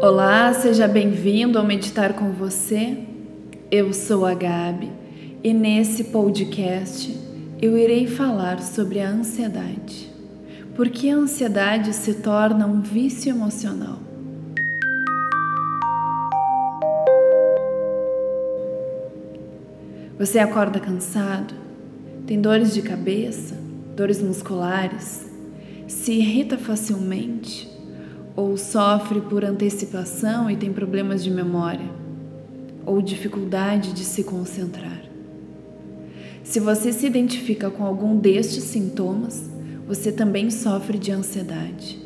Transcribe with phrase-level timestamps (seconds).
[0.00, 2.98] Olá, seja bem-vindo ao Meditar com você.
[3.68, 4.92] Eu sou a Gabi
[5.42, 7.18] e nesse podcast
[7.60, 10.08] eu irei falar sobre a ansiedade.
[10.76, 13.98] Por que a ansiedade se torna um vício emocional?
[20.16, 21.54] Você acorda cansado?
[22.24, 23.56] Tem dores de cabeça?
[23.96, 25.28] Dores musculares?
[25.88, 27.77] Se irrita facilmente?
[28.38, 31.90] Ou sofre por antecipação e tem problemas de memória,
[32.86, 35.02] ou dificuldade de se concentrar.
[36.44, 39.50] Se você se identifica com algum destes sintomas,
[39.88, 41.98] você também sofre de ansiedade.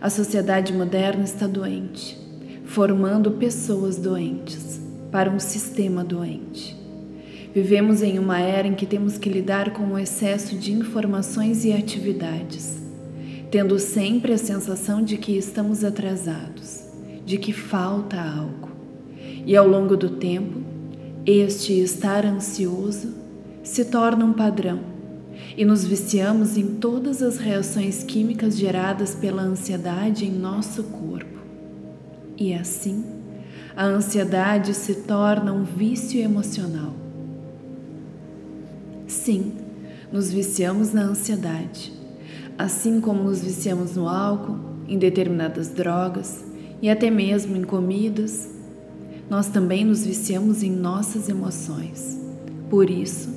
[0.00, 2.16] A sociedade moderna está doente,
[2.64, 6.76] formando pessoas doentes para um sistema doente.
[7.52, 11.72] Vivemos em uma era em que temos que lidar com o excesso de informações e
[11.72, 12.89] atividades
[13.50, 16.84] tendo sempre a sensação de que estamos atrasados,
[17.26, 18.70] de que falta algo.
[19.44, 20.60] E ao longo do tempo,
[21.26, 23.12] este estar ansioso
[23.62, 24.80] se torna um padrão
[25.56, 31.40] e nos viciamos em todas as reações químicas geradas pela ansiedade em nosso corpo.
[32.36, 33.04] E assim,
[33.76, 36.94] a ansiedade se torna um vício emocional.
[39.08, 39.54] Sim,
[40.12, 41.99] nos viciamos na ansiedade
[42.60, 46.44] assim como nos viciamos no álcool, em determinadas drogas
[46.82, 48.50] e até mesmo em comidas,
[49.30, 52.20] nós também nos viciamos em nossas emoções.
[52.68, 53.34] Por isso,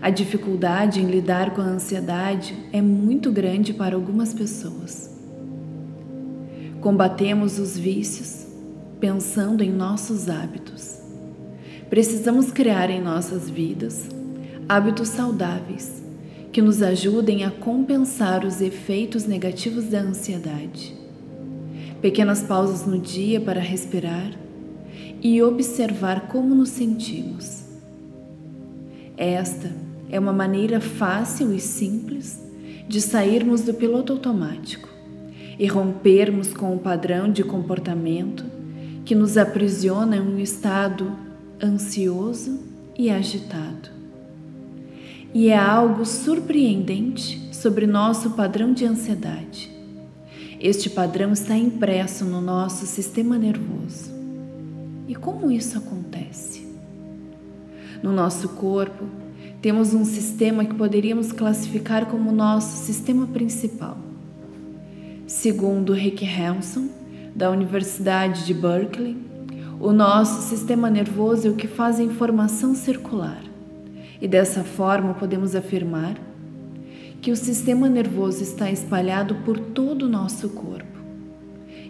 [0.00, 5.10] a dificuldade em lidar com a ansiedade é muito grande para algumas pessoas.
[6.80, 8.46] Combatemos os vícios
[8.98, 10.98] pensando em nossos hábitos.
[11.90, 14.08] Precisamos criar em nossas vidas
[14.66, 16.02] hábitos saudáveis
[16.52, 20.94] que nos ajudem a compensar os efeitos negativos da ansiedade.
[22.02, 24.30] Pequenas pausas no dia para respirar
[25.22, 27.64] e observar como nos sentimos.
[29.16, 29.72] Esta
[30.10, 32.38] é uma maneira fácil e simples
[32.86, 34.90] de sairmos do piloto automático
[35.58, 38.44] e rompermos com o padrão de comportamento
[39.06, 41.16] que nos aprisiona em um estado
[41.62, 42.60] ansioso
[42.98, 44.01] e agitado.
[45.34, 49.70] E é algo surpreendente sobre nosso padrão de ansiedade.
[50.60, 54.12] Este padrão está impresso no nosso sistema nervoso.
[55.08, 56.68] E como isso acontece?
[58.02, 59.06] No nosso corpo,
[59.62, 63.96] temos um sistema que poderíamos classificar como nosso sistema principal.
[65.26, 66.90] Segundo Rick Hanson,
[67.34, 69.16] da Universidade de Berkeley,
[69.80, 73.51] o nosso sistema nervoso é o que faz a informação circular
[74.22, 76.16] e dessa forma podemos afirmar
[77.20, 80.96] que o sistema nervoso está espalhado por todo o nosso corpo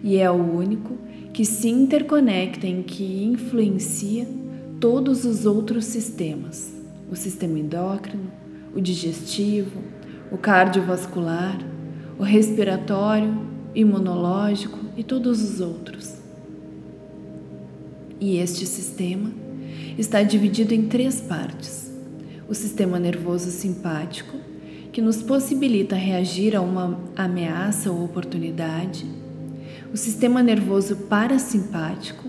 [0.02, 0.96] e é o único
[1.34, 4.26] que se interconecta em que influencia
[4.80, 6.74] todos os outros sistemas:
[7.10, 8.32] o sistema endócrino,
[8.74, 9.82] o digestivo,
[10.30, 11.58] o cardiovascular,
[12.18, 16.14] o respiratório, imunológico e todos os outros.
[18.18, 19.30] E este sistema
[19.98, 21.81] está dividido em três partes
[22.48, 24.36] o sistema nervoso simpático,
[24.92, 29.06] que nos possibilita reagir a uma ameaça ou oportunidade,
[29.92, 32.28] o sistema nervoso parasimpático,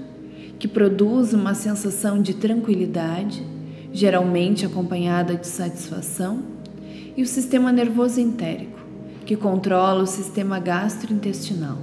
[0.59, 3.45] que produz uma sensação de tranquilidade,
[3.91, 6.43] geralmente acompanhada de satisfação,
[7.15, 8.79] e o sistema nervoso entérico,
[9.25, 11.77] que controla o sistema gastrointestinal.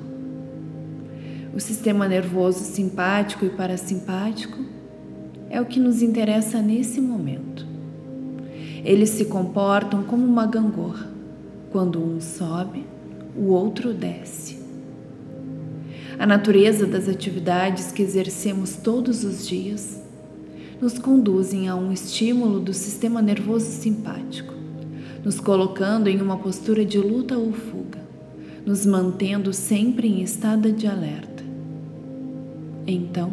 [1.54, 4.58] O sistema nervoso simpático e parasimpático
[5.48, 7.49] é o que nos interessa nesse momento.
[8.84, 11.08] Eles se comportam como uma gangorra.
[11.70, 12.84] Quando um sobe,
[13.36, 14.58] o outro desce.
[16.18, 20.02] A natureza das atividades que exercemos todos os dias
[20.80, 24.54] nos conduzem a um estímulo do sistema nervoso simpático,
[25.24, 28.00] nos colocando em uma postura de luta ou fuga,
[28.64, 31.44] nos mantendo sempre em estado de alerta.
[32.86, 33.32] Então,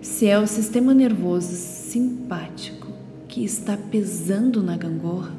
[0.00, 2.87] se é o sistema nervoso simpático
[3.38, 5.32] que está pesando na gangorra?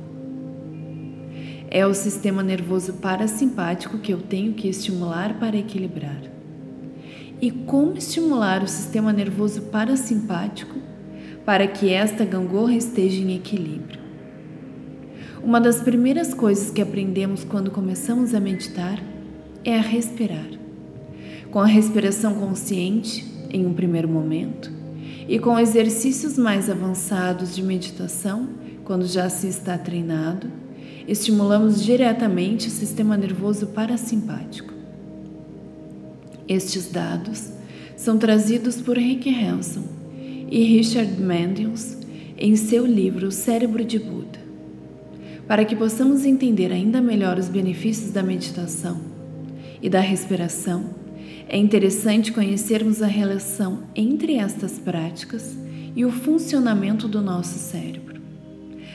[1.69, 6.21] É o sistema nervoso parasimpático que eu tenho que estimular para equilibrar.
[7.41, 10.77] E como estimular o sistema nervoso parasimpático
[11.45, 13.99] para que esta gangorra esteja em equilíbrio?
[15.43, 19.03] Uma das primeiras coisas que aprendemos quando começamos a meditar
[19.65, 20.47] é a respirar.
[21.51, 24.78] Com a respiração consciente, em um primeiro momento,
[25.29, 28.49] e com exercícios mais avançados de meditação,
[28.83, 30.47] quando já se está treinado,
[31.07, 34.73] estimulamos diretamente o sistema nervoso parasimpático.
[36.47, 37.51] Estes dados
[37.95, 39.83] são trazidos por Rick Hanson
[40.49, 41.95] e Richard Mendels
[42.35, 44.39] em seu livro Cérebro de Buda.
[45.47, 48.99] Para que possamos entender ainda melhor os benefícios da meditação
[49.79, 50.85] e da respiração,
[51.51, 55.57] é interessante conhecermos a relação entre estas práticas
[55.95, 58.21] e o funcionamento do nosso cérebro.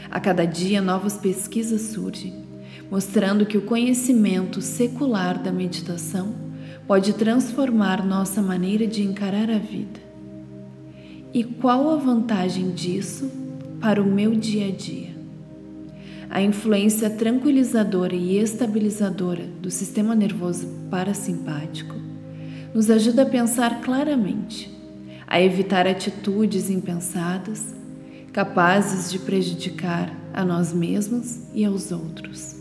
[0.09, 2.33] A cada dia, novas pesquisas surgem,
[2.89, 6.33] mostrando que o conhecimento secular da meditação
[6.87, 10.01] pode transformar nossa maneira de encarar a vida.
[11.33, 13.29] E qual a vantagem disso
[13.81, 15.13] para o meu dia a dia?
[16.31, 22.04] A influência tranquilizadora e estabilizadora do sistema nervoso parasimpático
[22.75, 24.69] nos ajuda a pensar claramente,
[25.29, 27.73] a evitar atitudes impensadas
[28.33, 32.57] capazes de prejudicar a nós mesmos e aos outros.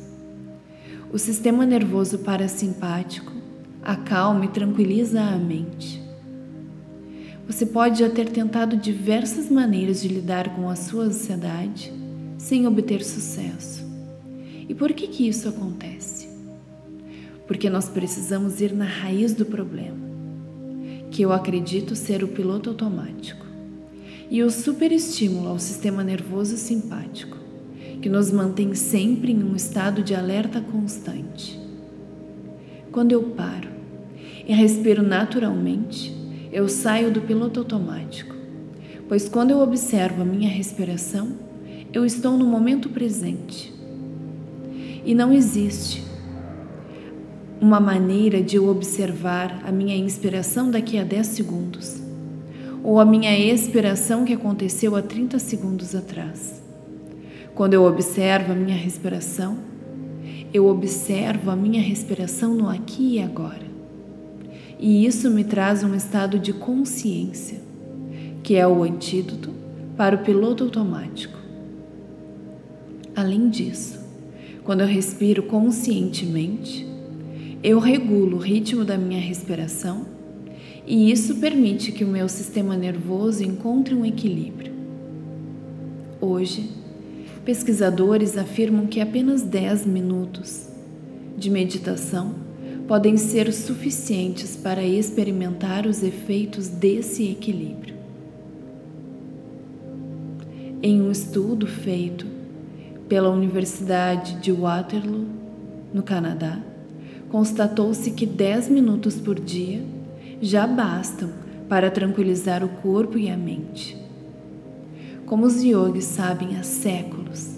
[1.12, 3.33] O sistema nervoso parasimpático
[3.81, 6.00] acalma e tranquiliza a mente.
[7.48, 11.92] Você pode já ter tentado diversas maneiras de lidar com a sua ansiedade
[12.38, 13.83] sem obter sucesso.
[14.69, 16.12] E por que, que isso acontece?
[17.48, 19.98] Porque nós precisamos ir na raiz do problema,
[21.12, 23.45] que eu acredito ser o piloto automático,
[24.30, 27.38] e o superestímulo ao sistema nervoso simpático,
[28.01, 31.60] que nos mantém sempre em um estado de alerta constante.
[32.92, 33.69] Quando eu paro
[34.48, 36.16] e respiro naturalmente,
[36.51, 38.36] eu saio do piloto automático,
[39.07, 41.34] pois quando eu observo a minha respiração,
[41.92, 43.74] eu estou no momento presente.
[45.06, 46.12] E não existe
[47.63, 52.04] uma maneira de eu observar a minha inspiração daqui a 10 segundos,
[52.83, 56.62] ou a minha expiração que aconteceu há 30 segundos atrás.
[57.56, 59.57] Quando eu observo a minha respiração,
[60.54, 63.63] eu observo a minha respiração no aqui e agora.
[64.77, 67.62] E isso me traz um estado de consciência,
[68.44, 69.51] que é o antídoto
[69.95, 71.39] para o piloto automático.
[73.16, 74.01] Além disso,
[74.66, 76.92] quando eu respiro conscientemente,
[77.63, 80.06] eu regulo o ritmo da minha respiração
[80.86, 84.74] e isso permite que o meu sistema nervoso encontre um equilíbrio.
[86.19, 86.69] Hoje,
[87.45, 90.69] Pesquisadores afirmam que apenas 10 minutos
[91.38, 92.36] de meditação
[92.88, 97.95] podem ser suficientes para experimentar os efeitos desse equilíbrio.
[100.81, 102.25] Em um estudo feito
[103.09, 105.25] pela Universidade de Waterloo,
[105.94, 106.62] no Canadá,
[107.33, 109.83] constatou-se que 10 minutos por dia
[110.39, 111.31] já bastam
[111.68, 113.97] para tranquilizar o corpo e a mente.
[115.25, 117.56] Como os yogis sabem há séculos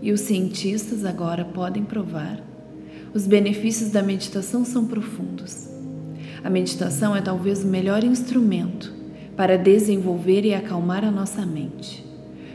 [0.00, 2.40] e os cientistas agora podem provar,
[3.12, 5.68] os benefícios da meditação são profundos.
[6.44, 8.94] A meditação é talvez o melhor instrumento
[9.36, 12.06] para desenvolver e acalmar a nossa mente,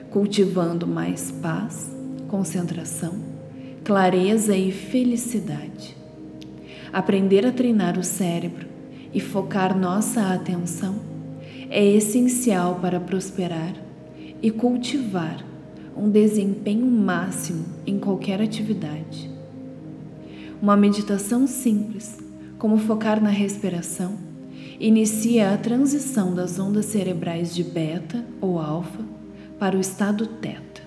[0.10, 1.94] cultivando mais paz,
[2.30, 3.16] concentração,
[3.84, 6.03] clareza e felicidade.
[6.94, 8.68] Aprender a treinar o cérebro
[9.12, 11.02] e focar nossa atenção
[11.68, 13.74] é essencial para prosperar
[14.40, 15.44] e cultivar
[15.98, 19.28] um desempenho máximo em qualquer atividade.
[20.62, 22.20] Uma meditação simples,
[22.60, 24.16] como focar na respiração,
[24.80, 29.04] inicia a transição das ondas cerebrais de beta ou alfa
[29.58, 30.84] para o estado teta.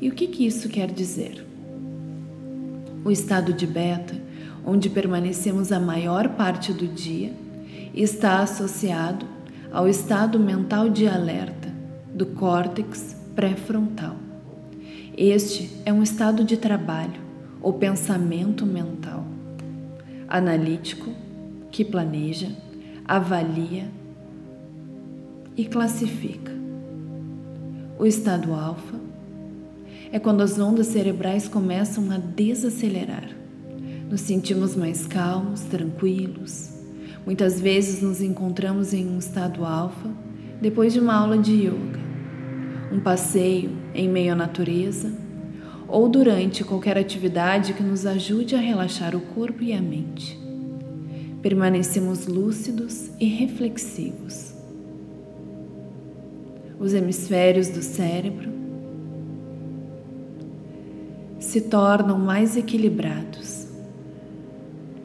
[0.00, 1.46] E o que, que isso quer dizer?
[3.04, 4.25] O estado de beta,
[4.66, 7.32] onde permanecemos a maior parte do dia,
[7.94, 9.24] está associado
[9.72, 11.72] ao estado mental de alerta
[12.12, 14.16] do córtex pré-frontal.
[15.16, 17.20] Este é um estado de trabalho
[17.62, 19.24] ou pensamento mental,
[20.28, 21.10] analítico,
[21.70, 22.48] que planeja,
[23.04, 23.88] avalia
[25.56, 26.52] e classifica.
[27.98, 28.98] O estado alfa
[30.10, 33.35] é quando as ondas cerebrais começam a desacelerar.
[34.10, 36.70] Nos sentimos mais calmos, tranquilos.
[37.24, 40.10] Muitas vezes nos encontramos em um estado alfa
[40.60, 42.06] depois de uma aula de yoga
[42.90, 45.12] um passeio em meio à natureza
[45.88, 50.38] ou durante qualquer atividade que nos ajude a relaxar o corpo e a mente.
[51.42, 54.54] Permanecemos lúcidos e reflexivos.
[56.78, 58.50] Os hemisférios do cérebro
[61.38, 63.65] se tornam mais equilibrados,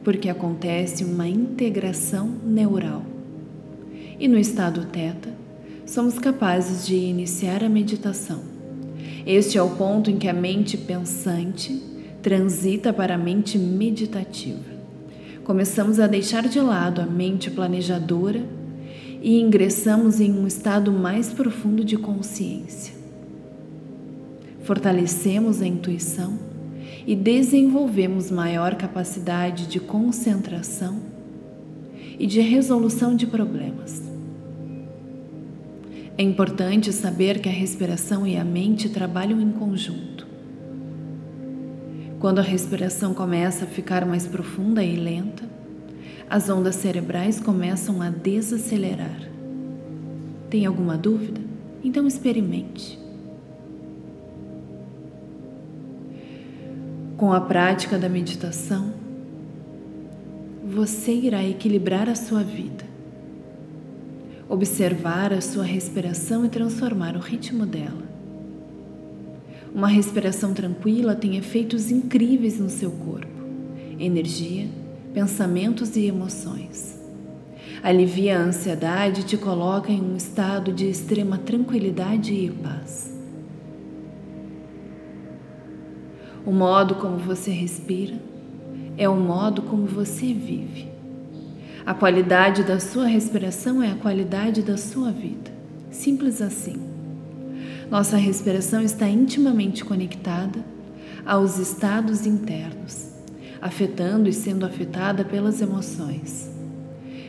[0.02, 3.04] porque acontece uma integração neural.
[4.18, 5.30] E no estado teta,
[5.86, 8.40] somos capazes de iniciar a meditação.
[9.26, 11.80] Este é o ponto em que a mente pensante
[12.22, 14.72] transita para a mente meditativa,
[15.44, 18.42] começamos a deixar de lado a mente planejadora
[19.20, 22.94] e ingressamos em um estado mais profundo de consciência.
[24.62, 26.51] Fortalecemos a intuição
[27.06, 31.00] e desenvolvemos maior capacidade de concentração
[32.18, 34.02] e de resolução de problemas.
[36.16, 40.26] É importante saber que a respiração e a mente trabalham em conjunto.
[42.20, 45.42] Quando a respiração começa a ficar mais profunda e lenta,
[46.30, 49.28] as ondas cerebrais começam a desacelerar.
[50.48, 51.40] Tem alguma dúvida?
[51.82, 53.01] Então experimente.
[57.22, 58.94] Com a prática da meditação,
[60.64, 62.84] você irá equilibrar a sua vida,
[64.48, 68.02] observar a sua respiração e transformar o ritmo dela.
[69.72, 73.40] Uma respiração tranquila tem efeitos incríveis no seu corpo,
[74.00, 74.66] energia,
[75.14, 76.98] pensamentos e emoções.
[77.84, 83.11] Alivia a ansiedade e te coloca em um estado de extrema tranquilidade e paz.
[86.44, 88.14] O modo como você respira
[88.98, 90.90] é o modo como você vive.
[91.86, 95.50] A qualidade da sua respiração é a qualidade da sua vida.
[95.90, 96.80] Simples assim.
[97.90, 100.64] Nossa respiração está intimamente conectada
[101.24, 103.10] aos estados internos,
[103.60, 106.50] afetando e sendo afetada pelas emoções.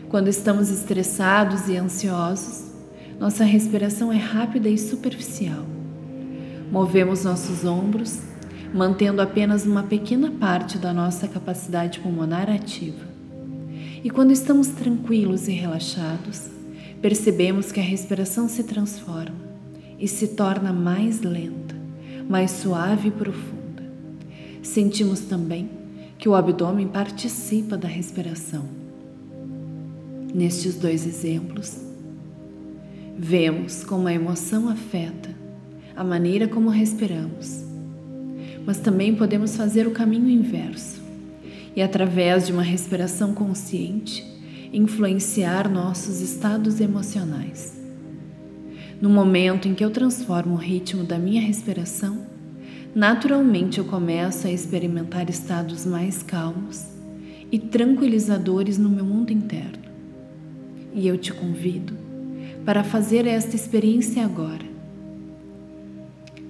[0.09, 2.71] Quando estamos estressados e ansiosos,
[3.19, 5.65] nossa respiração é rápida e superficial.
[6.71, 8.19] Movemos nossos ombros,
[8.73, 13.05] mantendo apenas uma pequena parte da nossa capacidade pulmonar ativa.
[14.03, 16.49] E quando estamos tranquilos e relaxados,
[17.01, 19.43] percebemos que a respiração se transforma
[19.99, 21.75] e se torna mais lenta,
[22.27, 23.83] mais suave e profunda.
[24.63, 25.69] Sentimos também
[26.17, 28.65] que o abdômen participa da respiração.
[30.33, 31.79] Nestes dois exemplos,
[33.15, 35.29] vemos como a emoção afeta
[35.95, 37.72] a maneira como respiramos,
[38.65, 41.01] mas também podemos fazer o caminho inverso
[41.75, 44.25] e, através de uma respiração consciente,
[44.71, 47.79] influenciar nossos estados emocionais.
[49.01, 52.25] No momento em que eu transformo o ritmo da minha respiração,
[52.95, 56.87] naturalmente eu começo a experimentar estados mais calmos
[57.51, 59.83] e tranquilizadores no meu mundo interno.
[60.93, 61.93] E eu te convido
[62.65, 64.72] para fazer esta experiência agora.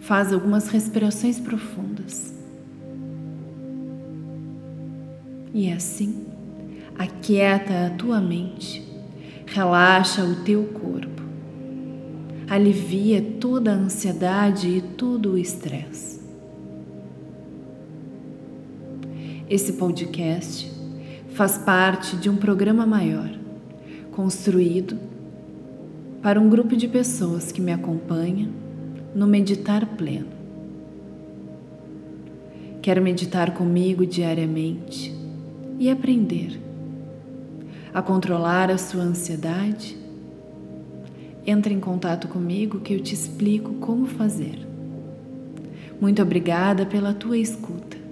[0.03, 2.33] Faz algumas respirações profundas.
[5.53, 6.25] E assim,
[6.97, 8.83] aquieta a tua mente,
[9.45, 11.13] relaxa o teu corpo
[12.53, 16.21] alivia toda a ansiedade e todo o estresse.
[19.49, 20.71] Esse podcast
[21.29, 23.29] faz parte de um programa maior,
[24.11, 24.97] construído
[26.21, 28.49] para um grupo de pessoas que me acompanha
[29.15, 30.27] no Meditar Pleno.
[32.81, 35.13] Quer meditar comigo diariamente
[35.79, 36.59] e aprender
[37.93, 39.97] a controlar a sua ansiedade
[41.45, 44.67] entre em contato comigo que eu te explico como fazer.
[46.01, 48.02] Muito obrigada pela tua escuta.